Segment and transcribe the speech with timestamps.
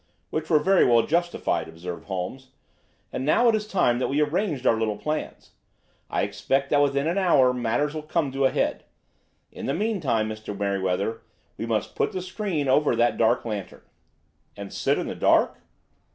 [0.31, 2.49] "Which were very well justified," observed Holmes.
[3.13, 5.51] "And now it is time that we arranged our little plans.
[6.09, 8.83] I expect that within an hour matters will come to a head.
[9.51, 10.57] In the meantime Mr.
[10.57, 11.21] Merryweather,
[11.55, 13.83] we must put the screen over that dark lantern."
[14.57, 15.59] "And sit in the dark?"